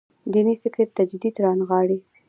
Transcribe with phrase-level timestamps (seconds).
[0.31, 1.99] دیني فکر تجدید رانغاړي.